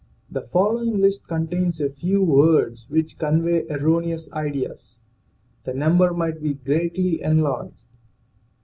[0.31, 4.97] The following list contains a few words which convey erroneous ideas;
[5.63, 7.85] the number might be greatly enlarged.